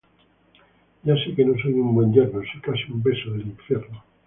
[1.03, 4.03] Ya sé que no soy un buen yerno, soy casi un beso del infierno.